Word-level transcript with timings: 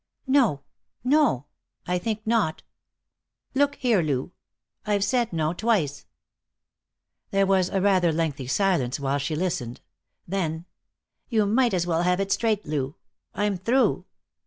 "No.... 0.25 0.63
No, 1.03 1.45
I 1.85 1.99
think 1.99 2.25
not.... 2.25 2.63
Look 3.53 3.75
here, 3.75 4.01
Lou, 4.01 4.31
I've 4.83 5.03
said 5.03 5.31
no 5.31 5.53
twice." 5.53 6.07
There 7.29 7.45
was 7.45 7.69
a 7.69 7.81
rather 7.81 8.11
lengthy 8.11 8.47
silence 8.47 8.99
while 8.99 9.19
she 9.19 9.35
listened. 9.35 9.79
Then: 10.27 10.65
"You 11.29 11.45
might 11.45 11.75
as 11.75 11.85
well 11.85 12.01
have 12.01 12.19
it 12.19 12.31
straight, 12.31 12.65
Lou. 12.65 12.95
I'm 13.35 13.57
through.... 13.57 14.05